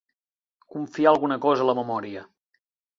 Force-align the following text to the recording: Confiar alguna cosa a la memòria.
Confiar 0.77 1.13
alguna 1.13 1.39
cosa 1.47 1.67
a 1.67 1.71
la 1.71 1.79
memòria. 1.85 2.29